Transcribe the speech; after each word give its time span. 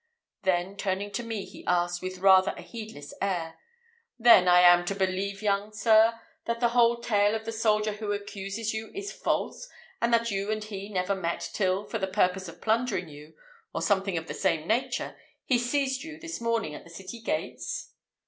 then, 0.41 0.75
turning 0.75 1.11
to 1.11 1.21
me, 1.21 1.45
he 1.45 1.63
asked, 1.67 2.01
with 2.01 2.17
rather 2.17 2.53
a 2.57 2.63
heedless 2.63 3.13
air, 3.21 3.59
"Then 4.17 4.47
I 4.47 4.61
am 4.61 4.83
to 4.85 4.95
believe, 4.95 5.43
young 5.43 5.71
sir, 5.71 6.19
that 6.45 6.59
the 6.59 6.69
whole 6.69 7.01
tale 7.01 7.35
of 7.35 7.45
the 7.45 7.51
soldier 7.51 7.91
who 7.91 8.11
accuses 8.11 8.73
you 8.73 8.91
is 8.95 9.11
false, 9.13 9.69
and 10.01 10.11
that 10.11 10.31
you 10.31 10.49
and 10.49 10.63
he 10.63 10.89
never 10.89 11.13
met 11.13 11.47
till, 11.53 11.83
for 11.85 11.99
the 11.99 12.07
purpose 12.07 12.47
of 12.47 12.61
plundering 12.61 13.09
you, 13.09 13.35
or 13.75 13.81
something 13.83 14.17
of 14.17 14.25
the 14.27 14.33
same 14.33 14.67
nature, 14.67 15.15
he 15.45 15.59
seized 15.59 16.01
you 16.01 16.19
this 16.19 16.41
morning 16.41 16.73
at 16.73 16.83
the 16.83 16.89
city 16.89 17.19
gates?" 17.21 17.91